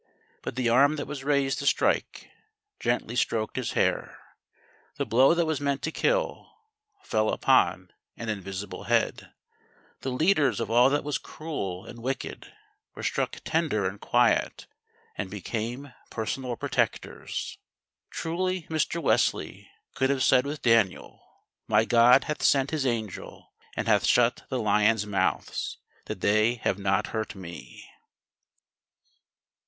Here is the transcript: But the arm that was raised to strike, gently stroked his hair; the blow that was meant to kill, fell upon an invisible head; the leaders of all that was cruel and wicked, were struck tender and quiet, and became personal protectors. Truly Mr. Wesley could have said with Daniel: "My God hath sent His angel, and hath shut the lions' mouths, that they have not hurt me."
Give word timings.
But 0.41 0.55
the 0.55 0.67
arm 0.67 0.95
that 0.95 1.05
was 1.05 1.23
raised 1.23 1.59
to 1.59 1.67
strike, 1.67 2.31
gently 2.79 3.15
stroked 3.15 3.55
his 3.55 3.73
hair; 3.73 4.17
the 4.95 5.05
blow 5.05 5.35
that 5.35 5.45
was 5.45 5.61
meant 5.61 5.83
to 5.83 5.91
kill, 5.91 6.55
fell 7.03 7.29
upon 7.29 7.93
an 8.17 8.27
invisible 8.27 8.85
head; 8.85 9.31
the 9.99 10.09
leaders 10.09 10.59
of 10.59 10.71
all 10.71 10.89
that 10.89 11.03
was 11.03 11.19
cruel 11.19 11.85
and 11.85 12.01
wicked, 12.01 12.51
were 12.95 13.03
struck 13.03 13.41
tender 13.45 13.87
and 13.87 14.01
quiet, 14.01 14.65
and 15.19 15.29
became 15.29 15.93
personal 16.09 16.55
protectors. 16.55 17.59
Truly 18.09 18.63
Mr. 18.71 18.99
Wesley 18.99 19.69
could 19.93 20.09
have 20.09 20.23
said 20.23 20.47
with 20.47 20.63
Daniel: 20.63 21.21
"My 21.67 21.85
God 21.85 22.23
hath 22.23 22.41
sent 22.41 22.71
His 22.71 22.87
angel, 22.87 23.53
and 23.75 23.87
hath 23.87 24.07
shut 24.07 24.45
the 24.49 24.57
lions' 24.57 25.05
mouths, 25.05 25.77
that 26.05 26.21
they 26.21 26.55
have 26.55 26.79
not 26.79 27.05
hurt 27.13 27.35
me." 27.35 27.87